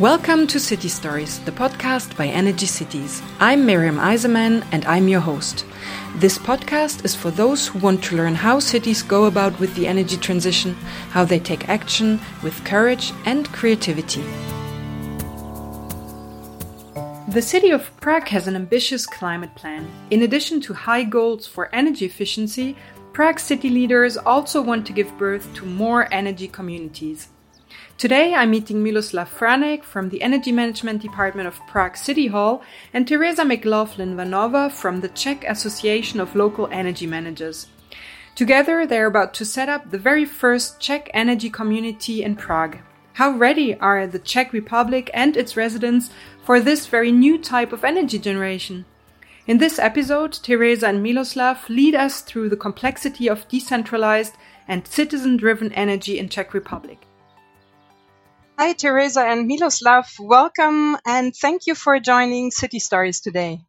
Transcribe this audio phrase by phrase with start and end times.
[0.00, 3.20] Welcome to City Stories, the podcast by Energy Cities.
[3.40, 5.66] I'm Miriam Eiserman and I'm your host.
[6.14, 9.88] This podcast is for those who want to learn how cities go about with the
[9.88, 10.74] energy transition,
[11.10, 14.22] how they take action with courage and creativity.
[17.26, 19.90] The city of Prague has an ambitious climate plan.
[20.10, 22.76] In addition to high goals for energy efficiency,
[23.12, 27.30] Prague city leaders also want to give birth to more energy communities.
[27.98, 32.62] Today I'm meeting Miloslav Franek from the Energy Management Department of Prague City Hall
[32.94, 37.66] and Teresa McLaughlin Vanova from the Czech Association of Local Energy Managers.
[38.36, 42.78] Together they're about to set up the very first Czech energy community in Prague.
[43.14, 46.10] How ready are the Czech Republic and its residents
[46.44, 48.84] for this very new type of energy generation?
[49.48, 54.36] In this episode, Teresa and Miloslav lead us through the complexity of decentralized
[54.68, 57.07] and citizen driven energy in Czech Republic.
[58.60, 60.18] Hi, Teresa and Miloslav.
[60.18, 63.60] Welcome and thank you for joining City Stories today.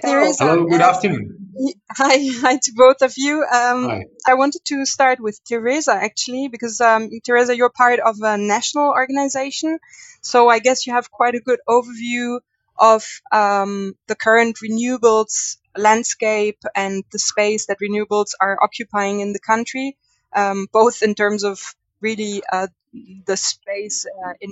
[0.00, 1.50] Teresa, Hello, good afternoon.
[1.90, 3.42] Hi, hi to both of you.
[3.42, 4.04] Um, hi.
[4.26, 8.88] I wanted to start with Teresa actually, because um, Teresa, you're part of a national
[8.88, 9.78] organization,
[10.22, 12.40] so I guess you have quite a good overview
[12.78, 19.38] of um, the current renewables landscape and the space that renewables are occupying in the
[19.38, 19.98] country,
[20.34, 22.68] um, both in terms of really uh,
[23.26, 24.50] the space uh, in,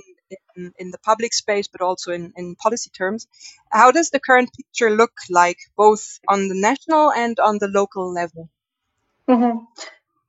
[0.55, 3.27] in, in the public space, but also in, in policy terms.
[3.71, 8.11] How does the current picture look like, both on the national and on the local
[8.11, 8.49] level?
[9.29, 9.59] Mm-hmm.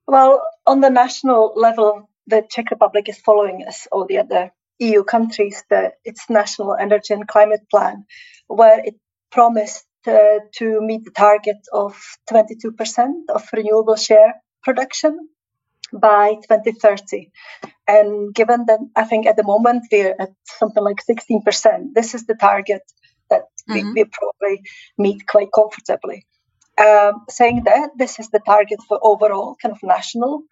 [0.06, 5.04] Well, on the national level, the Czech Republic is following us all the other EU
[5.04, 8.06] countries the, its national energy and climate plan,
[8.48, 8.96] where it
[9.30, 11.94] promised uh, to meet the target of
[12.30, 15.28] 22% of renewable share production
[15.92, 17.30] by 2030.
[17.86, 22.26] And given that I think at the moment we're at something like 16%, this is
[22.26, 22.82] the target
[23.30, 23.92] that mm-hmm.
[23.94, 24.62] we, we, probably
[24.98, 26.26] meet quite comfortably.
[26.78, 30.44] Um, saying that, this is the target for overall kind of national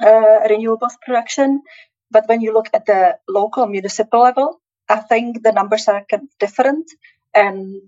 [0.00, 1.62] uh, renewables production.
[2.10, 6.24] But when you look at the local municipal level, I think the numbers are kind
[6.24, 6.90] of different.
[7.34, 7.82] And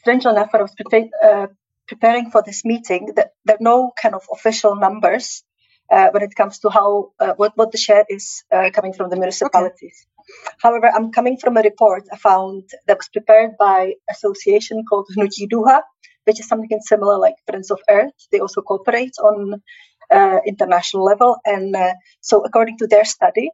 [0.00, 1.48] strangely enough, I was pre- uh,
[1.88, 5.42] preparing for this meeting, that there are no kind of official numbers
[5.90, 9.10] uh, when it comes to how uh, what, what the share is uh, coming from
[9.10, 10.06] the municipalities.
[10.06, 10.56] Okay.
[10.62, 15.48] However, I'm coming from a report I found that was prepared by association called Hnutí
[15.52, 15.82] Duha,
[16.24, 18.14] which is something similar like Friends of Earth.
[18.32, 19.62] They also cooperate on
[20.10, 23.50] uh, international level, and uh, so according to their study,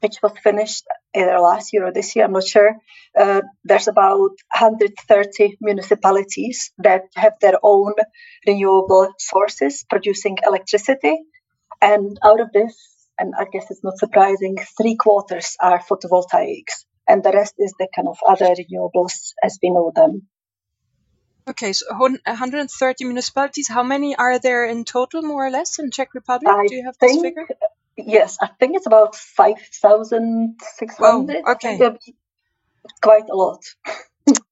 [0.00, 0.84] which was finished
[1.14, 2.76] either last year or this year, I'm not sure.
[3.18, 7.94] Uh, there's about 130 municipalities that have their own
[8.46, 11.16] renewable sources producing electricity,
[11.80, 12.74] and out of this,
[13.18, 17.88] and I guess it's not surprising, three quarters are photovoltaics, and the rest is the
[17.94, 20.28] kind of other renewables as we know them.
[21.48, 23.68] Okay, so 130 municipalities.
[23.68, 26.52] How many are there in total, more or less, in Czech Republic?
[26.52, 27.46] I Do you have think, this figure?
[27.96, 30.56] Yes, I think it's about 5,600.
[31.00, 31.78] Oh, okay.
[33.00, 33.62] Quite a lot.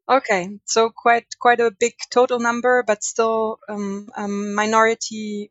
[0.09, 5.51] okay, so quite quite a big total number, but still um, a minority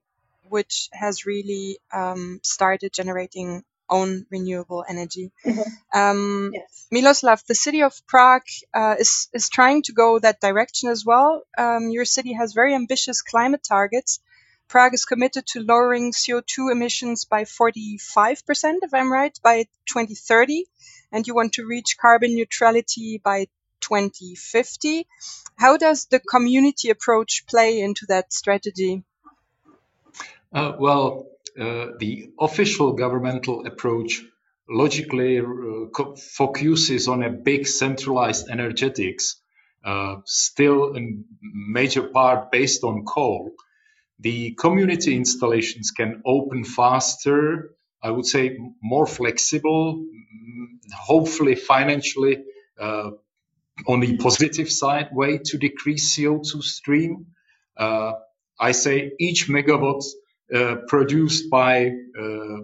[0.53, 5.31] which has really um, started generating own renewable energy.
[5.45, 5.99] Mm-hmm.
[5.99, 6.87] Um, yes.
[6.91, 11.41] Miloslav, the city of Prague uh, is is trying to go that direction as well.
[11.57, 14.19] Um, your city has very ambitious climate targets.
[14.67, 19.55] Prague is committed to lowering CO2 emissions by 45%, if I'm right, by
[19.85, 20.65] 2030,
[21.11, 23.47] and you want to reach carbon neutrality by
[23.81, 25.07] 2050.
[25.55, 29.03] How does the community approach play into that strategy?
[30.53, 31.27] Uh, well,
[31.59, 34.21] uh, the official governmental approach
[34.69, 39.41] logically uh, focuses on a big centralized energetics,
[39.83, 43.51] uh, still in major part based on coal.
[44.19, 50.05] The community installations can open faster, I would say more flexible,
[50.95, 52.43] hopefully financially
[52.79, 53.11] uh,
[53.87, 57.27] on the positive side way to decrease CO2 stream.
[57.75, 58.13] Uh,
[58.59, 60.03] I say each megawatt
[60.87, 62.57] produced by uh,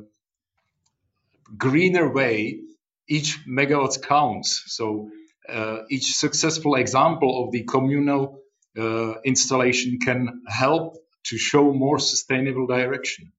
[1.58, 2.60] greener way,
[3.08, 4.64] each megawatt counts.
[4.68, 5.10] So
[5.48, 8.42] uh, each successful example of the communal
[8.78, 13.32] uh, installation can help to show more sustainable direction.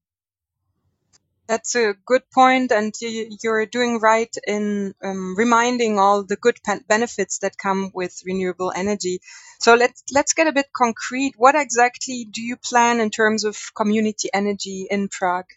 [1.51, 7.39] That's a good point, and you're doing right in um, reminding all the good benefits
[7.39, 9.19] that come with renewable energy.
[9.59, 11.35] So let's let's get a bit concrete.
[11.37, 15.51] What exactly do you plan in terms of community energy in Prague?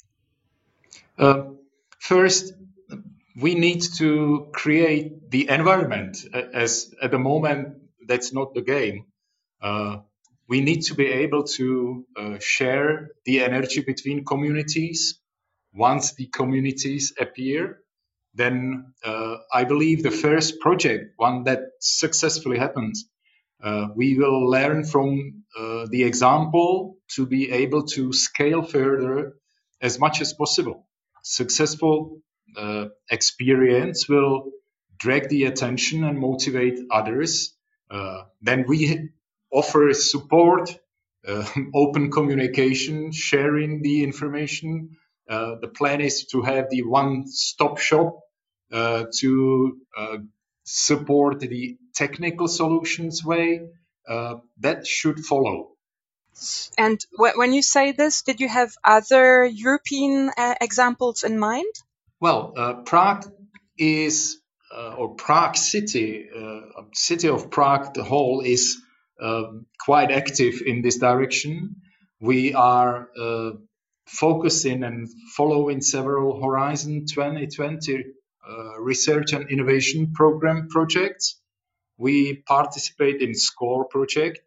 [1.16, 1.44] Uh,
[2.00, 2.54] first,
[3.40, 9.06] we need to create the environment as at the moment that's not the game.
[9.62, 9.98] Uh,
[10.50, 15.19] we need to be able to uh, share the energy between communities.
[15.73, 17.79] Once the communities appear,
[18.35, 23.05] then uh, I believe the first project, one that successfully happens,
[23.63, 29.33] uh, we will learn from uh, the example to be able to scale further
[29.81, 30.87] as much as possible.
[31.23, 32.21] Successful
[32.57, 34.51] uh, experience will
[34.97, 37.55] drag the attention and motivate others.
[37.89, 39.09] Uh, then we
[39.51, 40.77] offer support,
[41.27, 44.97] uh, open communication, sharing the information.
[45.33, 48.19] Uh, the plan is to have the one-stop shop
[48.71, 50.18] uh, to uh,
[50.63, 53.62] support the technical solutions way.
[54.65, 55.69] that should follow.
[56.77, 60.31] And when you say this, did you have other European
[60.62, 61.74] examples in mind?
[62.19, 63.25] Well, uh, Prague
[63.77, 64.41] is,
[64.75, 68.77] uh, or Prague City, uh, city of Prague, the whole is
[69.21, 71.75] um, quite active in this direction.
[72.19, 73.51] We are uh,
[74.05, 78.03] focusing and following several Horizon 2020
[78.47, 81.39] uh, research and innovation program projects.
[81.97, 84.39] We participate in SCORE project,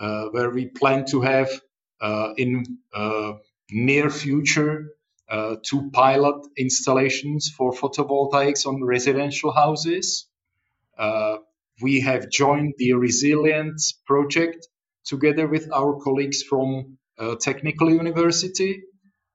[0.00, 1.50] uh, where we plan to have
[2.36, 2.78] in
[3.70, 4.92] near future
[5.28, 10.26] uh, two pilot installations for photovoltaics on residential houses.
[10.98, 11.38] Uh,
[11.80, 14.68] we have joined the Resilience project
[15.06, 18.82] together with our colleagues from uh, Technical University.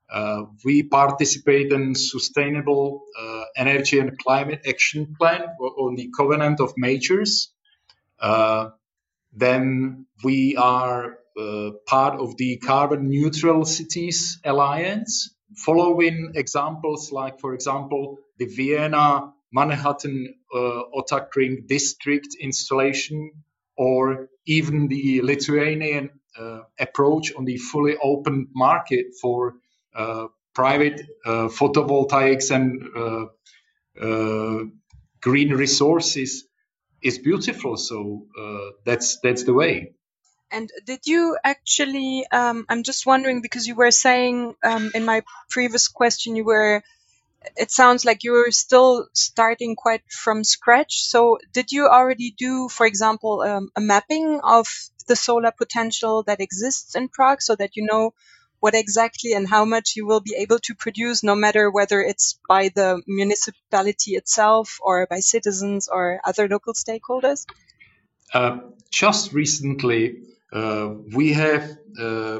[0.09, 6.73] Uh, we participate in Sustainable uh, Energy and Climate Action Plan on the Covenant of
[6.77, 7.51] Mayors.
[8.19, 8.69] Uh,
[9.33, 11.19] then we are
[11.85, 20.33] part of the Carbon Neutral Cities Alliance, following examples like, for example, the Vienna Manhattan
[20.53, 23.31] uh, Ottakring district installation,
[23.77, 26.09] or even the Lithuanian
[26.39, 29.53] uh, approach on the fully open market for uh,
[30.53, 33.25] private uh, photovoltaics and uh,
[34.01, 34.63] uh,
[35.21, 36.45] green resources
[37.01, 37.77] is beautiful.
[37.77, 38.25] So
[38.85, 39.93] that's that's the way.
[40.49, 42.25] And did you actually?
[42.31, 46.83] Um, I'm just wondering because you were saying um, in my previous question you were.
[47.55, 51.03] It sounds like you were still starting quite from scratch.
[51.03, 54.67] So did you already do, for example, um, a mapping of
[55.07, 58.13] the solar potential that exists in Prague, so that you know
[58.67, 62.37] what exactly and how much you will be able to produce, no matter whether it's
[62.49, 67.45] by the municipality itself or by citizens or other local stakeholders?
[68.33, 68.57] Uh,
[68.91, 70.17] just recently,
[70.51, 72.39] uh, we have uh,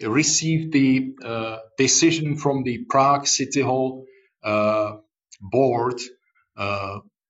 [0.00, 4.06] received the uh, decision from the Prague City Hall
[5.42, 6.00] board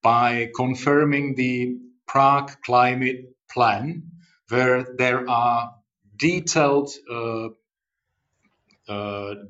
[0.04, 4.04] by confirming the Prague climate plan,
[4.50, 5.74] where there are
[6.16, 7.48] detailed uh, uh,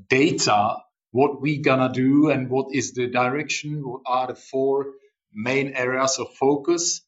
[0.09, 0.77] data
[1.13, 4.87] what we gonna do and what is the direction what are the four
[5.33, 7.03] main areas of focus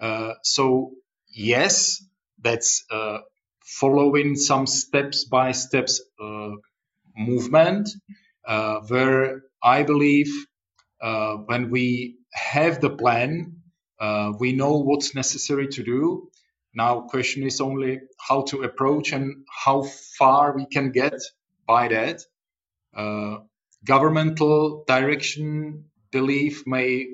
[0.00, 0.92] uh, so
[1.28, 2.04] yes
[2.40, 3.18] that's uh,
[3.64, 6.50] following some steps by steps uh,
[7.16, 7.88] movement
[8.46, 10.32] uh, where I believe
[11.00, 13.56] uh, when we have the plan,
[14.00, 16.30] uh, we know what's necessary to do.
[16.74, 19.82] Now, question is only how to approach and how
[20.18, 21.14] far we can get
[21.66, 22.22] by that.
[22.94, 23.38] Uh,
[23.84, 27.06] governmental direction belief may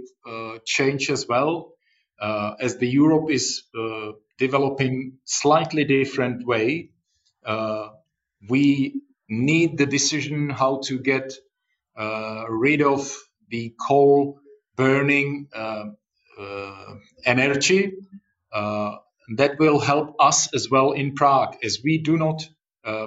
[0.65, 1.73] change as well,
[2.21, 3.63] as the Europe is
[4.39, 6.91] developing slightly different way.
[7.45, 7.89] Uh,
[8.49, 11.33] we need the decision how to get
[11.97, 13.13] uh, rid of
[13.51, 14.41] the coal
[14.77, 15.85] burning uh,
[16.39, 17.93] uh energy.
[18.53, 18.97] Uh,
[19.37, 22.49] that will help us as well in Prague, as we do not uh,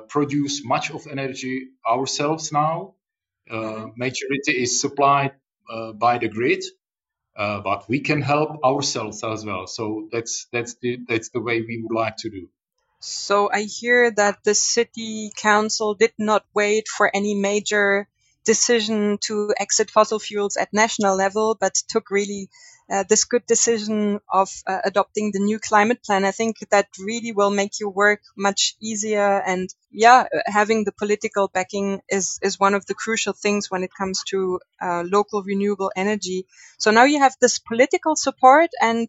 [0.08, 2.96] produce much of energy ourselves now.
[3.52, 4.00] Mm-hmm.
[4.00, 5.34] majority is supplied
[5.96, 6.64] by the grid
[7.36, 9.68] uh, but we can help ourselves as well.
[9.68, 12.50] So that's that's the that's the way we would like to do.
[13.00, 18.08] So I hear that the city council did not wait for any major
[18.46, 22.50] decision to exit fossil fuels at national level, but took really
[22.92, 26.26] uh, this good decision of uh, adopting the new climate plan.
[26.26, 29.42] I think that really will make your work much easier.
[29.46, 33.92] And yeah, having the political backing is, is one of the crucial things when it
[33.98, 36.46] comes to uh, local renewable energy.
[36.80, 39.08] So now you have this political support and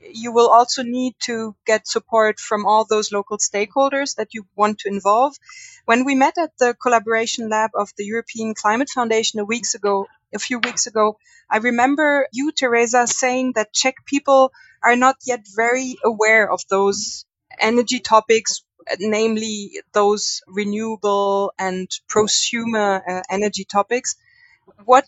[0.00, 4.78] you will also need to get support from all those local stakeholders that you want
[4.80, 5.36] to involve.
[5.84, 10.06] When we met at the collaboration lab of the European Climate Foundation a weeks ago,
[10.34, 11.18] a few weeks ago,
[11.50, 14.52] I remember you, Teresa, saying that Czech people
[14.82, 17.24] are not yet very aware of those
[17.58, 18.62] energy topics,
[18.98, 24.16] namely those renewable and prosumer uh, energy topics.
[24.84, 25.04] What,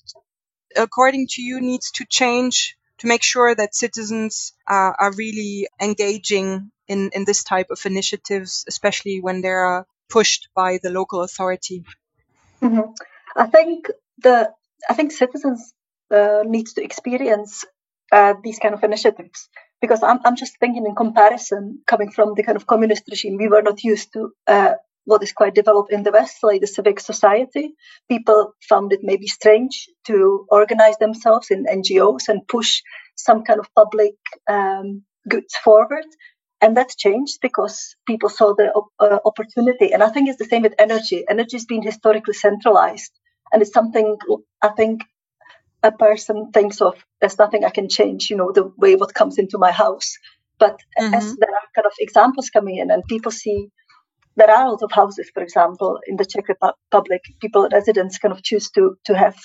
[0.76, 6.70] according to you, needs to change to make sure that citizens uh, are really engaging
[6.86, 11.84] in, in this type of initiatives, especially when they are pushed by the local authority?
[12.62, 12.92] Mm-hmm.
[13.36, 14.52] I think the
[14.88, 15.74] I think citizens
[16.10, 17.64] uh, needs to experience
[18.12, 19.48] uh, these kind of initiatives
[19.80, 23.48] because I'm I'm just thinking in comparison, coming from the kind of communist regime, we
[23.48, 27.00] were not used to uh, what is quite developed in the West, like the civic
[27.00, 27.74] society.
[28.08, 32.82] People found it maybe strange to organize themselves in NGOs and push
[33.16, 34.14] some kind of public
[34.48, 36.06] um, goods forward.
[36.60, 39.92] And that changed because people saw the uh, opportunity.
[39.92, 41.24] And I think it's the same with energy.
[41.28, 43.10] Energy has been historically centralized.
[43.52, 44.16] And it's something
[44.62, 45.02] I think
[45.82, 49.38] a person thinks of there's nothing I can change, you know, the way what comes
[49.38, 50.16] into my house.
[50.58, 51.14] But mm-hmm.
[51.14, 53.70] as there are kind of examples coming in and people see
[54.36, 58.32] there are a lot of houses, for example, in the Czech Republic, people, residents kind
[58.32, 59.36] of choose to, to have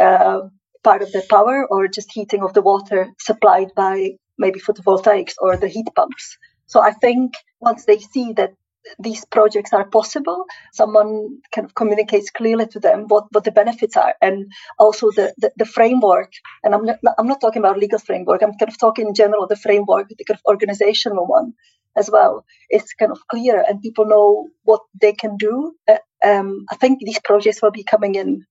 [0.00, 0.40] uh,
[0.84, 5.56] part of their power or just heating of the water supplied by maybe photovoltaics or
[5.56, 6.38] the heat pumps.
[6.66, 8.52] So I think once they see that
[8.98, 13.96] these projects are possible, someone kind of communicates clearly to them what, what the benefits
[13.96, 16.32] are and also the, the, the framework.
[16.62, 19.46] And I'm not, I'm not talking about legal framework, I'm kind of talking in general
[19.46, 21.54] the framework, the kind of organizational one
[21.96, 25.74] as well is kind of clear and people know what they can do.
[25.88, 28.46] Uh, um, I think these projects will be coming in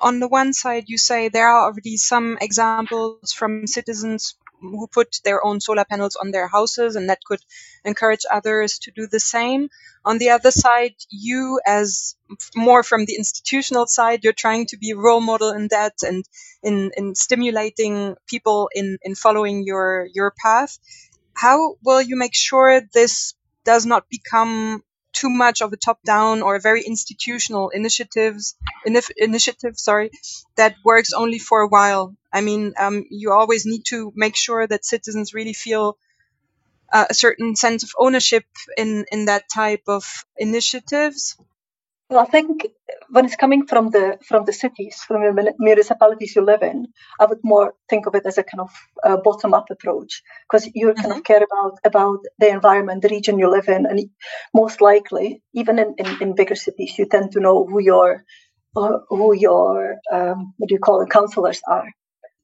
[0.00, 5.20] on the one side, you say there are already some examples from citizens who put
[5.24, 7.40] their own solar panels on their houses and that could
[7.84, 9.68] encourage others to do the same.
[10.04, 12.14] On the other side, you as
[12.54, 16.24] more from the institutional side, you're trying to be a role model in that and
[16.62, 20.78] in, in stimulating people in, in following your, your path.
[21.40, 26.42] How will you make sure this does not become too much of a top down
[26.42, 28.56] or a very institutional initiatives
[28.86, 30.10] inif- initiative sorry
[30.56, 32.14] that works only for a while?
[32.30, 35.96] I mean um, you always need to make sure that citizens really feel
[36.92, 38.44] uh, a certain sense of ownership
[38.76, 40.04] in in that type of
[40.36, 41.36] initiatives
[42.10, 42.66] well, I think
[43.10, 46.88] when it's coming from the from the cities, from the municipalities you live in,
[47.20, 48.70] I would more think of it as a kind of
[49.04, 51.00] uh, bottom up approach because you mm-hmm.
[51.00, 51.32] kind of mm-hmm.
[51.32, 54.10] care about about the environment, the region you live in, and
[54.52, 58.24] most likely, even in, in, in bigger cities, you tend to know who your
[58.76, 61.88] uh, who your um, what do you call it, councillors are.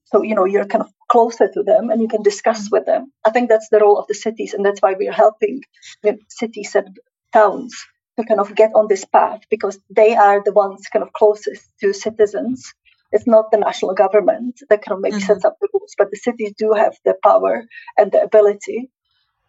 [0.05, 2.77] So you know you're kind of closer to them, and you can discuss mm-hmm.
[2.77, 3.13] with them.
[3.27, 5.63] I think that's the role of the cities, and that's why we're helping
[6.05, 6.97] you know, cities and
[7.33, 7.87] towns to
[8.25, 11.93] kind of get on this path because they are the ones kind of closest to
[11.93, 12.73] citizens.
[13.13, 15.27] It's not the national government that kind of maybe mm-hmm.
[15.27, 17.65] sets up the rules, but the cities do have the power
[17.97, 18.91] and the ability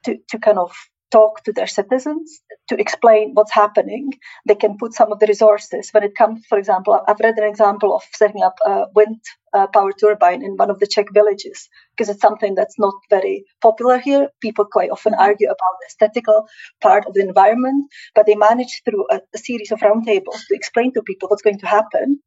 [0.03, 0.71] to, to kind of
[1.11, 4.11] talk to their citizens to explain what's happening.
[4.47, 5.89] They can put some of the resources.
[5.91, 9.21] When it comes, for example, I've read an example of setting up a wind
[9.53, 13.45] uh, power turbine in one of the Czech villages because it's something that's not very
[13.61, 14.29] popular here.
[14.41, 16.47] People quite often argue about the aesthetical
[16.81, 20.93] part of the environment, but they manage through a, a series of roundtables to explain
[20.93, 22.19] to people what's going to happen.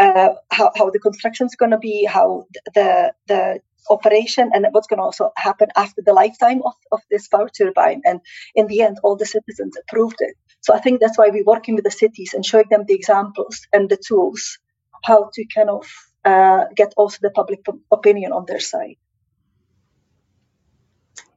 [0.00, 4.86] Uh, how, how the construction is going to be, how the the operation and what's
[4.86, 8.02] going to also happen after the lifetime of, of this power turbine.
[8.04, 8.20] And
[8.54, 10.34] in the end, all the citizens approved it.
[10.60, 13.66] So I think that's why we're working with the cities and showing them the examples
[13.72, 14.58] and the tools
[15.04, 15.86] how to kind of
[16.24, 18.96] uh, get also the public opinion on their side.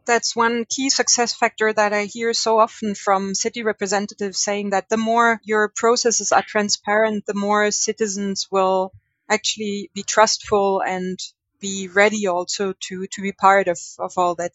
[0.06, 4.90] That's one key success factor that I hear so often from city representatives saying that
[4.90, 8.92] the more your processes are transparent, the more citizens will
[9.30, 11.18] actually be trustful and
[11.60, 14.54] be ready also to to be part of of all that.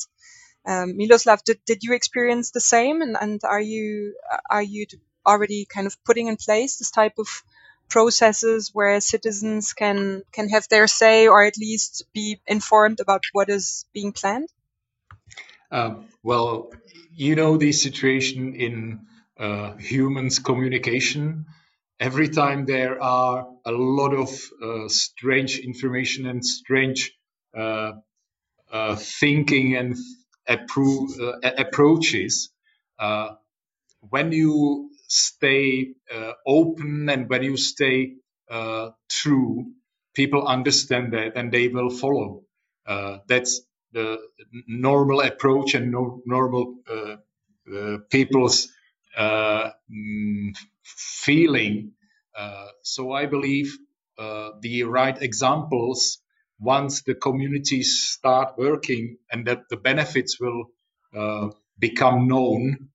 [0.67, 4.17] Um, Miloslav, did, did you experience the same, and, and are you
[4.51, 4.87] are you
[5.25, 7.29] already kind of putting in place this type of
[7.89, 13.49] processes where citizens can can have their say or at least be informed about what
[13.49, 14.51] is being planned?
[15.71, 16.73] Um, well,
[17.15, 19.07] you know the situation in
[19.39, 21.47] uh, humans communication
[22.01, 24.31] every time there are a lot of
[24.63, 27.13] uh, strange information and strange
[27.57, 27.93] uh,
[28.73, 29.97] uh, thinking and
[30.49, 32.51] appro- uh, approaches,
[32.99, 33.31] uh,
[34.11, 38.15] when you stay uh, open and when you stay
[39.11, 39.67] true,
[40.15, 42.43] people understand that and they will follow.
[43.29, 44.19] that's the
[44.69, 46.77] normal approach and no, normal
[48.11, 48.69] people's
[49.19, 51.93] mm, feeling.
[52.37, 53.77] Uh, so I believe
[54.19, 56.19] uh, the right examples
[56.61, 60.67] once the communities start working and that the benefits will
[61.17, 62.91] uh, become known,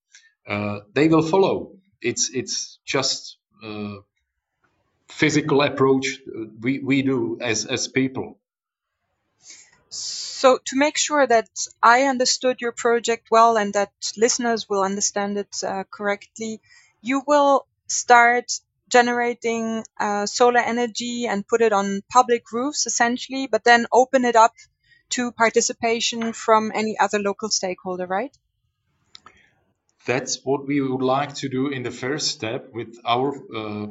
[0.47, 1.73] uh, they will follow.
[2.01, 3.97] It's it's just uh,
[5.09, 6.19] physical approach
[6.61, 8.39] we, we do as as people.
[9.93, 11.49] So to make sure that
[11.81, 16.61] I understood your project well and that listeners will understand it uh, correctly,
[17.01, 18.51] you will start
[18.89, 24.35] generating uh, solar energy and put it on public roofs essentially, but then open it
[24.35, 24.53] up
[25.09, 28.35] to participation from any other local stakeholder, right?
[30.05, 33.87] That's what we would like to do in the first step with our uh,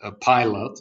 [0.00, 0.80] uh pilot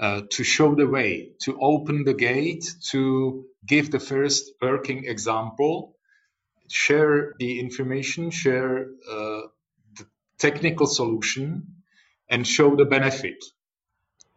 [0.00, 5.96] uh, to show the way, to open the gate, to give the first working example,
[6.68, 9.42] share the information, share uh,
[9.96, 10.06] the
[10.38, 11.66] technical solution,
[12.30, 13.42] and show the benefit.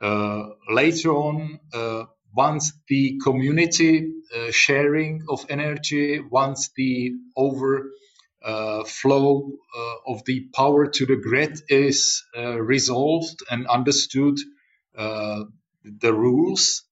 [0.02, 7.92] Uh, later on, uh, once the community uh, sharing of energy, once the overflow
[10.08, 14.40] of the power to the grid is resolved and understood,
[15.84, 16.84] the rules,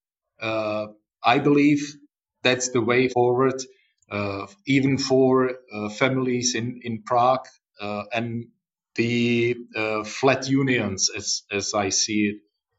[0.42, 1.96] I believe
[2.44, 3.62] that's the way forward,
[4.66, 5.56] even for
[5.98, 7.48] families in, in Prague
[7.80, 8.48] and
[8.96, 12.38] the uh, flat unions as, as I see it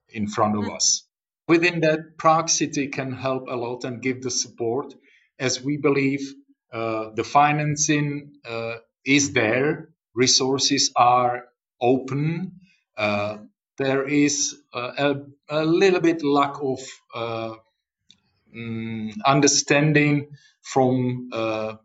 [0.08, 0.74] in front of mm-hmm.
[0.74, 1.06] us.
[1.48, 4.94] Within that, Prague City can help a lot and give the support
[5.38, 6.34] as we believe
[6.72, 11.44] uh, the financing uh, is there, resources are
[11.80, 12.60] open.
[12.96, 13.38] Uh,
[13.80, 15.16] there is a,
[15.48, 16.80] a, little bit lack of
[17.14, 20.28] um, understanding
[20.60, 21.76] from uh,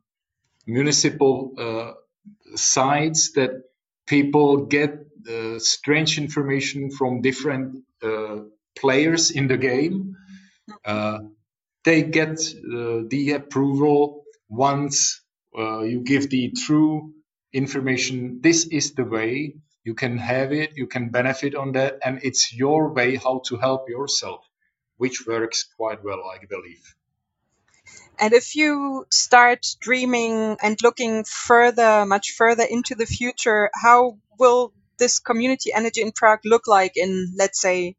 [0.68, 1.94] municipal uh,
[2.58, 3.52] sides that
[4.08, 8.40] people get uh, strange information from different uh,
[8.78, 10.18] players in the game.
[10.84, 11.20] Uh,
[11.86, 15.22] they get uh, the approval once
[15.58, 17.14] uh, you give the true
[17.54, 18.42] information.
[18.42, 22.52] This is the way you can have it, you can benefit on that, and it's
[22.52, 24.44] your way how to help yourself,
[24.98, 26.96] which works quite well, I believe.
[28.20, 34.74] And if you start dreaming and looking further, much further into the future, how will
[34.98, 37.96] this community energy in Prague look like in, let's say,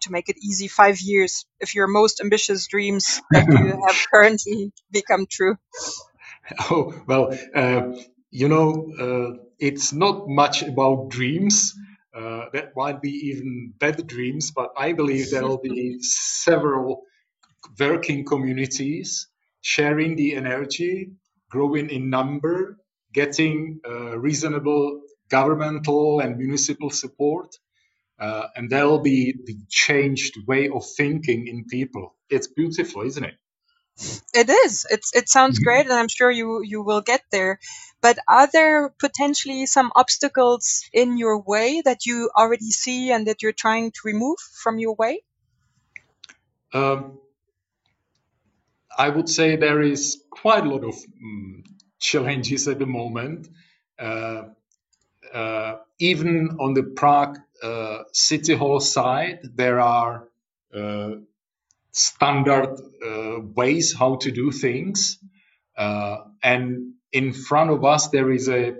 [0.00, 4.72] to make it easy, five years, if your most ambitious dreams that you have currently
[4.90, 5.56] become true?
[6.70, 7.92] Oh, well, uh,
[8.30, 11.74] you know, uh, it's not much about dreams.
[12.14, 17.02] Uh, that might be even bad dreams, but I believe there will be several
[17.80, 19.28] working communities
[19.62, 21.12] sharing the energy,
[21.50, 22.78] growing in number,
[23.12, 25.00] getting uh, reasonable
[25.30, 27.56] governmental and municipal support.
[28.20, 32.14] Uh, and there'll be the changed way of thinking in people.
[32.30, 33.36] It's beautiful, isn't it?
[34.34, 34.86] It is.
[34.90, 35.64] It's it sounds mm-hmm.
[35.64, 37.60] great, and I'm sure you you will get there.
[38.00, 43.42] But are there potentially some obstacles in your way that you already see and that
[43.42, 45.22] you're trying to remove from your way?
[46.72, 47.18] Um,
[48.98, 51.64] I would say there is quite a lot of um,
[51.98, 53.48] challenges at the moment.
[53.98, 54.42] Uh,
[55.32, 60.28] uh, even on the Prague uh, City Hall side, there are
[60.74, 61.12] uh,
[61.94, 65.18] standard uh, ways how to do things.
[65.78, 68.74] Uh, and in front of us, there is a,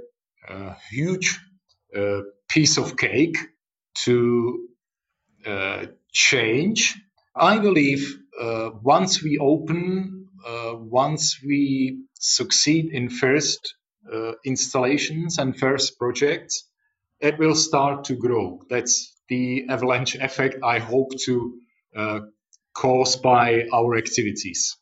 [0.49, 1.41] a huge
[2.49, 3.39] piece of cake
[3.95, 4.69] to
[6.13, 6.97] change.
[7.37, 13.75] I believe uh, once we open, uh, once we succeed in first
[14.13, 16.65] uh, installations and first projects,
[17.21, 18.61] it will start to grow.
[18.71, 21.59] That's the avalanche effect I hope to
[21.97, 22.21] uh,
[22.75, 24.77] cause by our activities.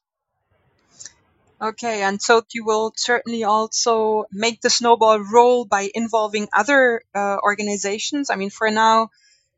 [1.60, 7.36] Okay, and so you will certainly also make the snowball roll by involving other uh,
[7.40, 8.30] organizations.
[8.30, 9.10] I mean, for now,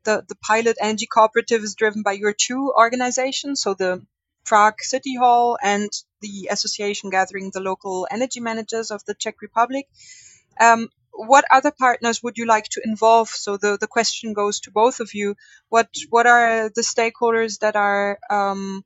[0.03, 4.05] the, the pilot energy cooperative is driven by your two organizations, so the
[4.45, 5.89] Prague City Hall and
[6.21, 9.87] the association gathering the local energy managers of the Czech Republic.
[10.59, 13.29] Um, what other partners would you like to involve?
[13.29, 15.35] So the, the question goes to both of you.
[15.69, 18.83] What what are the stakeholders that are um,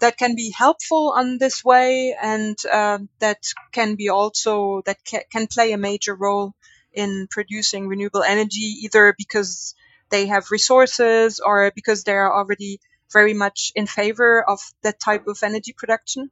[0.00, 3.38] that can be helpful on this way and uh, that
[3.72, 6.54] can be also that ca- can play a major role
[6.92, 9.74] in producing renewable energy, either because
[10.10, 12.80] they have resources or because they are already
[13.12, 16.30] very much in favor of that type of energy production?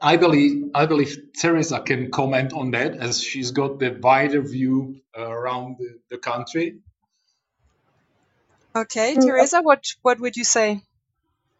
[0.00, 5.00] I believe I believe Teresa can comment on that as she's got the wider view
[5.18, 6.78] uh, around the, the country.
[8.76, 10.82] Okay, mm, Teresa, what what would you say?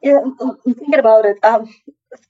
[0.02, 1.42] Yeah, I'm, I'm thinking about it.
[1.42, 1.74] Um,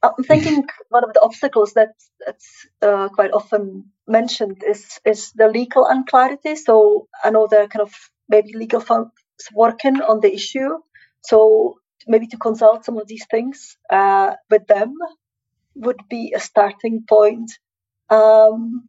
[0.02, 1.90] I'm thinking one of the obstacles that
[2.24, 6.54] that's uh, quite often mentioned is is the legal unclarity.
[6.56, 7.92] So I know there are kind of
[8.28, 9.10] maybe legal firms
[9.52, 10.78] working on the issue.
[11.22, 14.94] So maybe to consult some of these things uh, with them
[15.78, 17.52] would be a starting point.
[18.10, 18.88] Um,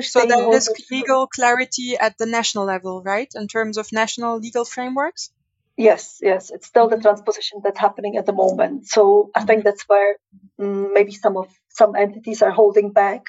[0.00, 3.30] so there is legal clarity at the national level, right?
[3.34, 5.30] In terms of national legal frameworks.
[5.76, 7.02] Yes, yes, it's still the mm-hmm.
[7.02, 8.86] transposition that's happening at the moment.
[8.86, 9.68] So I think mm-hmm.
[9.68, 10.16] that's where
[10.58, 13.22] um, maybe some of some entities are holding back,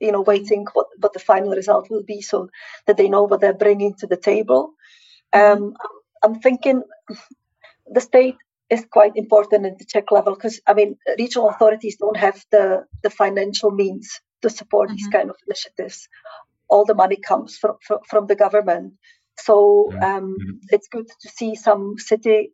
[0.00, 2.50] you know, waiting what what the final result will be, so
[2.86, 4.74] that they know what they're bringing to the table.
[5.34, 5.64] Mm-hmm.
[5.64, 5.74] Um,
[6.22, 6.82] I'm thinking
[7.90, 8.36] the state
[8.70, 12.84] is quite important in the Czech level because I mean regional authorities don't have the
[13.02, 14.96] the financial means to support mm-hmm.
[14.96, 16.08] these kind of initiatives.
[16.68, 18.94] All the money comes from from, from the government,
[19.38, 20.56] so um, mm-hmm.
[20.70, 22.52] it's good to see some city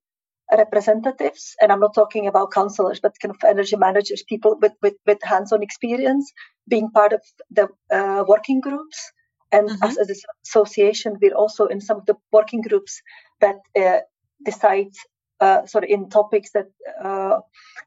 [0.57, 4.95] representatives, and I'm not talking about councillors, but kind of energy managers, people with with,
[5.07, 6.33] with hands-on experience,
[6.69, 9.13] being part of the uh, working groups.
[9.51, 9.85] And mm-hmm.
[9.85, 13.03] as, as an association, we're also in some of the working groups
[13.41, 14.01] that uh,
[14.45, 14.93] decide
[15.41, 16.69] uh, sort of in topics that
[17.03, 17.41] uh,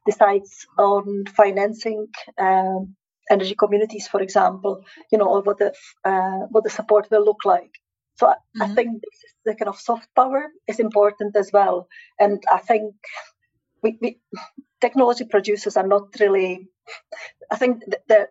[0.06, 2.06] decides on financing
[2.38, 2.94] um,
[3.30, 5.72] energy communities, for example, you know, or what the
[6.04, 7.72] uh, what the support will look like.
[8.16, 8.62] So mm-hmm.
[8.62, 9.02] I think
[9.44, 12.94] the kind of soft power is important as well, and I think
[13.82, 14.20] we, we
[14.80, 16.68] technology producers are not really.
[17.50, 18.30] I think that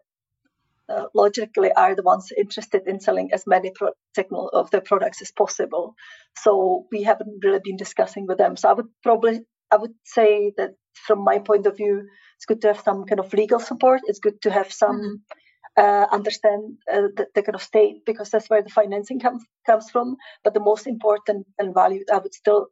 [0.90, 5.22] uh, logically are the ones interested in selling as many pro- techno- of their products
[5.22, 5.96] as possible.
[6.38, 8.56] So we haven't really been discussing with them.
[8.58, 12.62] So I would probably I would say that from my point of view, it's good
[12.62, 14.02] to have some kind of legal support.
[14.06, 15.84] It's good to have some mm-hmm.
[15.84, 19.90] uh, understand uh, the, the, kind of state because that's where the financing comes comes
[19.90, 20.18] from.
[20.44, 22.68] But the most important and valued, I would still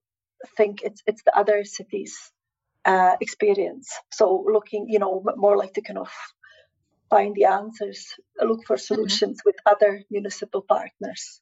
[0.58, 2.32] think it's it's the other cities'
[2.86, 3.92] uh, experience.
[4.12, 6.12] So looking, you know, more like the kind of
[7.10, 8.94] find the answers, look for mm-hmm.
[8.94, 9.50] solutions mm-hmm.
[9.50, 11.42] with other municipal partners.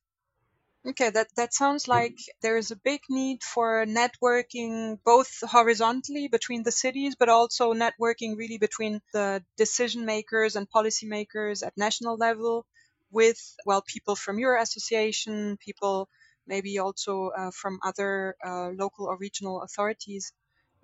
[0.86, 6.63] Okay, that, that sounds like there is a big need for networking both horizontally between
[6.63, 12.65] the cities, but also networking really between the decision makers and policymakers at national level
[13.12, 16.10] with, well, people from your association, people
[16.45, 20.34] maybe also uh, from other uh, local or regional authorities.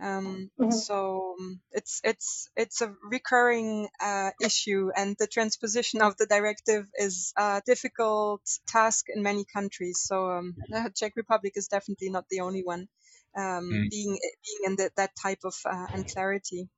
[0.02, 0.72] Um, mm-hmm.
[0.72, 6.88] So um, it's it's it's a recurring uh, issue, and the transposition of the directive
[6.96, 10.00] is a difficult task in many countries.
[10.02, 12.88] So um, the Czech Republic is definitely not the only one
[13.36, 13.90] um, mm.
[13.90, 16.70] being being in the, that type of uh, unclarity.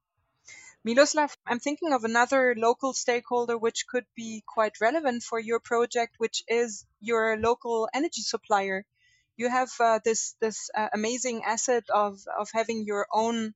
[0.84, 6.16] Miloslav, I'm thinking of another local stakeholder which could be quite relevant for your project,
[6.18, 8.84] which is your local energy supplier
[9.42, 13.54] you have uh, this this uh, amazing asset of of having your own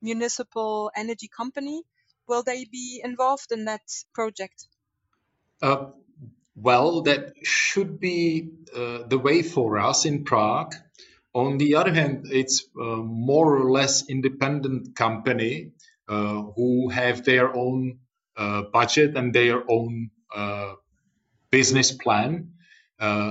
[0.00, 1.82] municipal energy company.
[2.26, 3.82] Will they be involved in that
[4.14, 4.66] project?
[5.62, 5.92] Uh,
[6.54, 10.74] well, that should be uh, the way for us in Prague.
[11.34, 12.96] On the other hand, it's uh,
[13.28, 15.72] more or less independent company
[16.08, 17.98] uh, who have their own
[18.72, 20.10] budget and their own
[21.50, 22.52] business plan.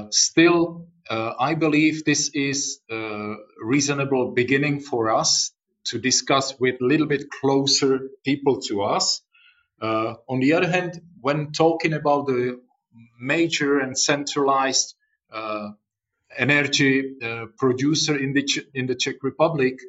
[0.10, 5.52] still, uh, I believe this is a reasonable beginning for us
[5.86, 9.22] to discuss with a little bit closer people to us.
[9.82, 12.62] Uh, on the other hand, when talking about the
[13.20, 14.96] major and centralized
[15.32, 15.72] uh,
[16.38, 19.80] energy uh, producer in the Ch- in the Czech Republic,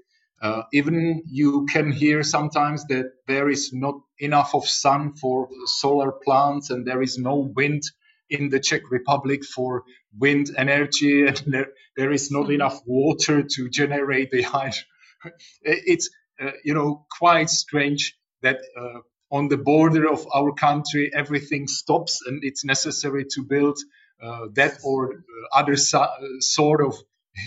[0.42, 6.12] uh, even you can hear sometimes that there is not enough of sun for solar
[6.12, 7.82] plants and there is no wind
[8.30, 9.84] in the Czech Republic for
[10.18, 14.84] wind energy, and there, there is not enough water to generate the hydro.
[15.62, 16.10] It's
[16.40, 22.20] uh, you know quite strange that uh, on the border of our country everything stops,
[22.26, 23.78] and it's necessary to build
[24.22, 26.94] uh, that or uh, other so- sort of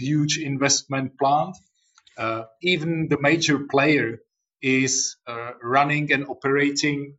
[0.02, 1.56] huge investment plant.
[2.18, 4.20] Uh, even the major player
[4.62, 7.18] is uh, running and operating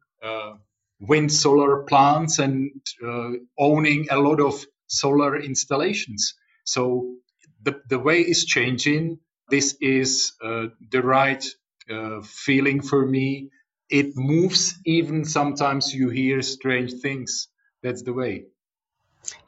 [1.00, 2.72] wind solar plants and
[3.06, 6.34] uh, owning a lot of solar installations.
[6.64, 7.16] So
[7.62, 9.20] the, the way is changing.
[9.50, 11.44] This is uh, the right
[11.90, 13.50] uh, feeling for me.
[13.90, 17.48] It moves, even sometimes you hear strange things.
[17.82, 18.46] That's the way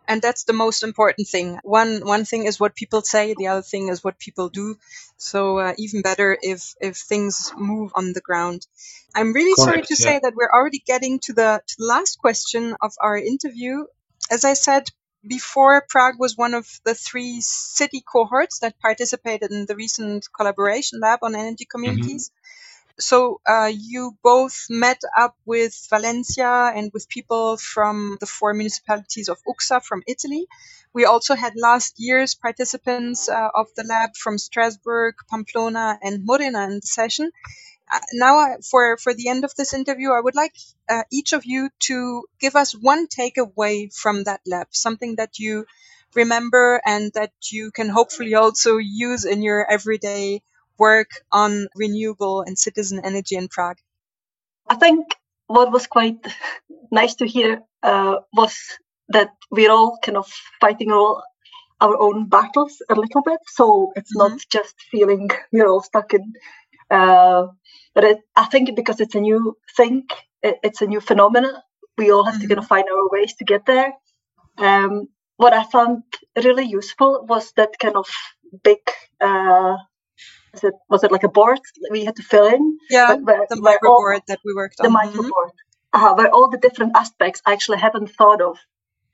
[0.08, 3.62] and that's the most important thing one one thing is what people say the other
[3.62, 4.76] thing is what people do
[5.16, 8.66] so uh, even better if if things move on the ground
[9.14, 10.10] i'm really Correct, sorry to yeah.
[10.10, 13.84] say that we're already getting to the, to the last question of our interview
[14.30, 14.88] as i said
[15.26, 21.00] before, Prague was one of the three city cohorts that participated in the recent collaboration
[21.00, 22.30] lab on energy communities.
[22.30, 22.61] Mm-hmm.
[22.98, 29.28] So uh, you both met up with Valencia and with people from the four municipalities
[29.28, 30.46] of UXA from Italy.
[30.92, 36.64] We also had last year's participants uh, of the lab from Strasbourg, Pamplona, and Modena
[36.64, 37.30] in the session.
[37.92, 40.54] Uh, now, for for the end of this interview, I would like
[40.88, 45.66] uh, each of you to give us one takeaway from that lab, something that you
[46.14, 50.42] remember and that you can hopefully also use in your everyday
[50.88, 51.50] work on
[51.84, 53.80] renewable and citizen energy in Prague?
[54.74, 55.14] I think
[55.46, 56.20] what was quite
[56.90, 58.54] nice to hear uh, was
[59.08, 60.28] that we're all kind of
[60.60, 61.22] fighting all
[61.80, 63.40] our own battles a little bit.
[63.58, 64.34] So it's mm-hmm.
[64.34, 66.32] not just feeling we're all stuck in.
[66.90, 67.46] Uh,
[67.94, 70.06] but it, I think because it's a new thing,
[70.42, 71.54] it, it's a new phenomenon.
[71.98, 72.42] We all have mm-hmm.
[72.42, 73.92] to kind of find our ways to get there.
[74.58, 76.02] Um, what I found
[76.36, 78.08] really useful was that kind of
[78.62, 78.82] big
[79.20, 79.76] uh,
[80.52, 81.60] was it was it like a board
[81.90, 82.78] we had to fill in?
[82.90, 84.84] Yeah, where, the Miro board that we worked on.
[84.84, 85.52] The Miro board,
[85.94, 86.04] mm-hmm.
[86.04, 88.58] uh, where all the different aspects I actually haven't thought of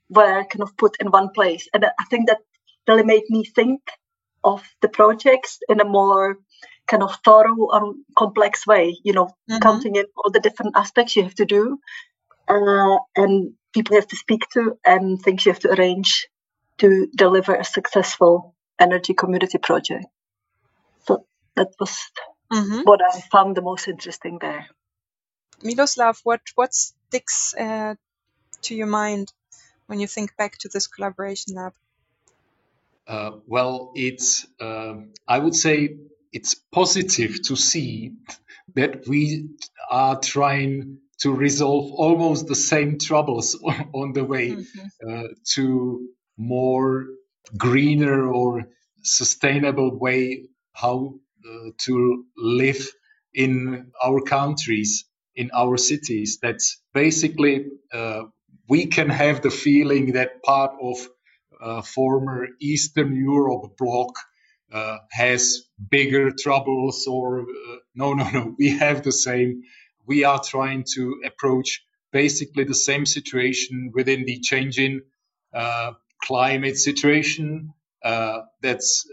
[0.09, 2.39] were kind of put in one place, and I think that
[2.87, 3.81] really made me think
[4.43, 6.37] of the projects in a more
[6.87, 8.97] kind of thorough and complex way.
[9.03, 9.59] You know, mm-hmm.
[9.59, 11.79] counting in all the different aspects you have to do,
[12.47, 16.27] uh, and people you have to speak to, and things you have to arrange
[16.79, 20.05] to deliver a successful energy community project
[21.59, 21.97] that was
[22.51, 22.81] mm-hmm.
[22.83, 24.67] what I found the most interesting there.
[25.61, 27.95] Miloslav, what what sticks uh,
[28.63, 29.33] to your mind
[29.87, 31.73] when you think back to this collaboration lab?
[33.07, 34.95] Uh, well, it's uh,
[35.27, 35.97] I would say
[36.31, 38.13] it's positive to see
[38.75, 39.49] that we
[39.89, 43.57] are trying to resolve almost the same troubles
[43.93, 44.87] on the way mm-hmm.
[45.09, 47.07] Uh, to more
[47.57, 48.69] greener or
[49.03, 51.15] sustainable way how
[51.85, 52.87] to live
[53.33, 56.39] in our countries, in our cities.
[56.41, 56.59] That
[56.93, 58.23] basically uh,
[58.67, 60.97] we can have the feeling that part of
[61.61, 64.15] uh, former Eastern Europe bloc
[64.71, 69.63] uh, has bigger troubles or uh, no no no we have the same
[70.05, 75.01] we are trying to approach basically the same situation within the changing
[75.53, 77.73] uh, climate situation
[78.61, 79.05] that's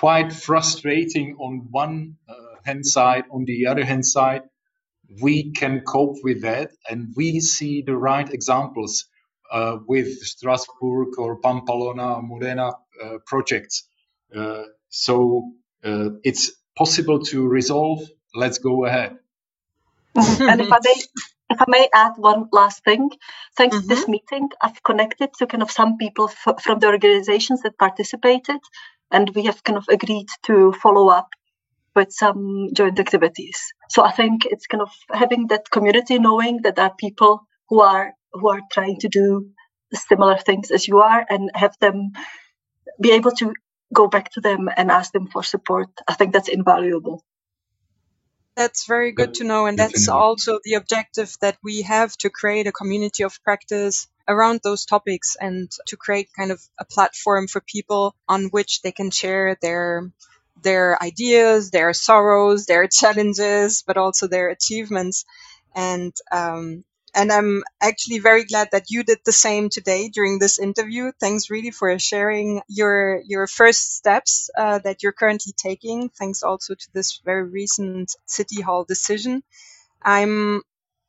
[0.00, 3.24] quite frustrating on one uh, hand side.
[3.30, 4.42] On the other hand side,
[5.22, 9.06] we can cope with that, and we see the right examples
[9.50, 13.88] uh, with Strasbourg or Pamplona, Modena uh, projects.
[14.34, 15.52] Uh, so
[15.84, 18.02] uh, it's possible to resolve.
[18.34, 19.16] Let's go ahead.
[20.14, 20.94] and if I may,
[21.50, 23.10] if I may add one last thing,
[23.56, 23.82] thanks mm-hmm.
[23.82, 24.10] to this mm-hmm.
[24.12, 28.60] meeting, I've connected to kind of some people f- from the organizations that participated
[29.10, 31.28] and we have kind of agreed to follow up
[31.94, 33.72] with some joint activities.
[33.88, 37.80] So I think it's kind of having that community, knowing that there are people who
[37.80, 39.50] are who are trying to do
[39.94, 42.12] similar things as you are, and have them
[43.00, 43.54] be able to
[43.94, 45.88] go back to them and ask them for support.
[46.06, 47.24] I think that's invaluable.
[48.56, 52.66] That's very good to know, and that's also the objective that we have to create
[52.66, 57.60] a community of practice around those topics and to create kind of a platform for
[57.60, 60.10] people on which they can share their
[60.62, 65.24] their ideas, their sorrows, their challenges, but also their achievements.
[65.74, 66.84] And um,
[67.14, 71.12] and I'm actually very glad that you did the same today during this interview.
[71.18, 76.10] Thanks really for sharing your your first steps uh, that you're currently taking.
[76.10, 79.42] Thanks also to this very recent City Hall decision.
[80.02, 80.62] I'm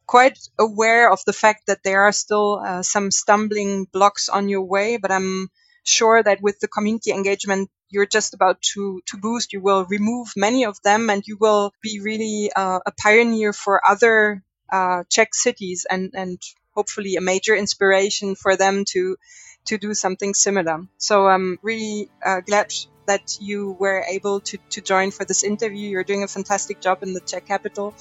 [0.07, 4.63] quite aware of the fact that there are still uh, some stumbling blocks on your
[4.63, 5.49] way, but I'm
[5.83, 10.33] sure that with the community engagement you're just about to, to boost, you will remove
[10.35, 15.33] many of them and you will be really uh, a pioneer for other uh, Czech
[15.33, 16.41] cities and, and
[16.73, 19.17] hopefully a major inspiration for them to
[19.65, 20.79] to do something similar.
[20.97, 22.73] So I'm really uh, glad
[23.05, 25.89] that you were able to, to join for this interview.
[25.89, 27.93] You're doing a fantastic job in the Czech capital,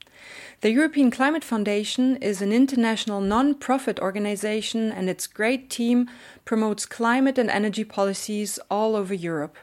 [0.62, 6.10] The European Climate Foundation is an international non profit organization and its great team
[6.46, 9.58] promotes climate and energy policies all over Europe.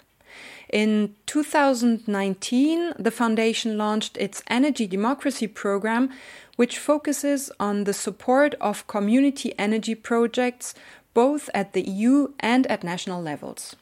[0.73, 6.11] In 2019, the foundation launched its Energy Democracy program,
[6.57, 10.75] which focuses on the support of community energy projects
[11.15, 13.77] both at the EU and at national levels.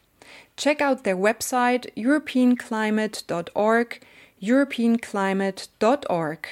[0.57, 4.01] Check out their website europeanclimate.org,
[4.41, 6.49] europeanclimate.org.